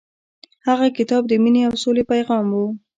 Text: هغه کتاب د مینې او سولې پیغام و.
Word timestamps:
هغه 0.67 0.87
کتاب 0.97 1.23
د 1.27 1.33
مینې 1.43 1.61
او 1.67 1.73
سولې 1.83 2.03
پیغام 2.11 2.45
و. 2.51 2.57